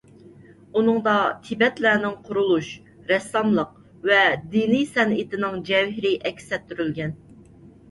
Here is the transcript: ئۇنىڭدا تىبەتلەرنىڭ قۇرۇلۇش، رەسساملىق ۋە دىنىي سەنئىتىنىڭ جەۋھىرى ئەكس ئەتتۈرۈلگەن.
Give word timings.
ئۇنىڭدا 0.79 1.11
تىبەتلەرنىڭ 1.49 2.15
قۇرۇلۇش، 2.29 2.71
رەسساملىق 3.13 3.77
ۋە 4.13 4.19
دىنىي 4.57 4.83
سەنئىتىنىڭ 4.97 5.61
جەۋھىرى 5.71 6.17
ئەكس 6.25 6.53
ئەتتۈرۈلگەن. 6.53 7.17